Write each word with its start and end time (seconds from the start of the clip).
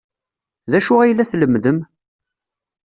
D 0.71 0.73
acu 0.77 0.93
ay 0.99 1.11
la 1.13 1.25
tlemmdem? 1.31 1.79